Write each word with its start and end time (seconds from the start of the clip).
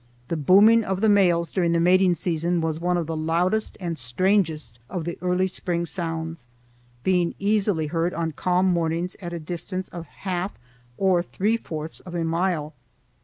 The 0.29 0.35
booming 0.35 0.83
of 0.83 0.99
the 1.01 1.09
males 1.09 1.51
during 1.51 1.73
the 1.73 1.79
mating 1.79 2.15
season 2.15 2.59
was 2.59 2.79
one 2.79 2.97
of 2.97 3.05
the 3.05 3.15
loudest 3.15 3.77
and 3.79 3.99
strangest 3.99 4.79
of 4.89 5.05
the 5.05 5.15
early 5.21 5.45
spring 5.45 5.85
sounds, 5.85 6.47
being 7.03 7.35
easily 7.37 7.85
heard 7.85 8.11
on 8.11 8.31
calm 8.31 8.65
mornings 8.65 9.15
at 9.21 9.31
a 9.31 9.37
distance 9.39 9.89
of 9.89 10.05
a 10.07 10.17
half 10.21 10.53
or 10.97 11.21
three 11.21 11.55
fourths 11.55 11.99
of 11.99 12.15
a 12.15 12.23
mile. 12.23 12.73